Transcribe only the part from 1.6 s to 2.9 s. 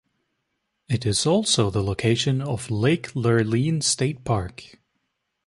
the location of